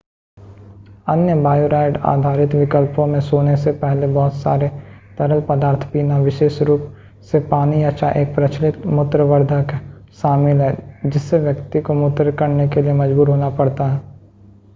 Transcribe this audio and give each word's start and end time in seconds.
अन्य 1.07 1.33
बायोरैड-आधारित 1.41 2.53
विकल्पों 2.55 3.05
में 3.07 3.19
सोने 3.21 3.55
से 3.57 3.71
पहले 3.81 4.07
बहुत 4.13 4.33
सारे 4.35 4.69
तरल 5.17 5.41
पदार्थ 5.49 5.83
पीना 5.93 6.17
विशेष 6.19 6.61
रूप 6.61 6.91
से 7.31 7.39
पानी 7.51 7.83
या 7.83 7.91
चाय 7.93 8.21
एक 8.21 8.33
प्रचलित 8.35 8.85
मूत्रवर्धक 8.89 9.77
शामिल 10.21 10.61
है 10.61 10.75
जिससे 11.05 11.39
व्यक्ति 11.39 11.81
को 11.81 11.93
मूत्र 11.93 12.31
करने 12.35 12.67
के 12.69 12.81
लिए 12.81 12.93
मजबूर 12.95 13.29
होना 13.29 13.49
पड़ता 13.57 13.87
है 13.87 13.99